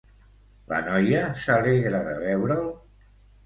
La 0.71 0.79
noia 0.87 1.21
s'alegra 1.43 2.03
de 2.11 2.19
veure'l? 2.25 2.69